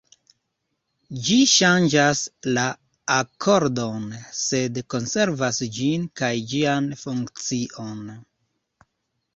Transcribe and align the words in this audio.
Ĝi 1.25 1.35
ŝanĝas 1.51 2.21
la 2.57 2.63
akordon, 3.17 4.09
sed 4.41 4.81
konservas 4.95 5.61
ĝin 5.79 6.11
kaj 6.23 6.33
ĝian 6.55 6.91
funkcion. 7.05 8.11